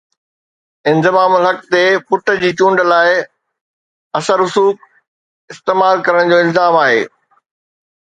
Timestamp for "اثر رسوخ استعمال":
4.19-5.95